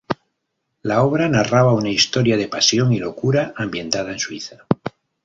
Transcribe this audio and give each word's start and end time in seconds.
La 0.81 1.03
obra 1.03 1.27
narraba 1.29 1.73
una 1.75 1.89
historia 1.89 2.35
de 2.35 2.47
pasión 2.47 2.91
y 2.91 2.97
locura 2.97 3.53
ambientada 3.55 4.11
en 4.11 4.17
Suiza. 4.17 4.65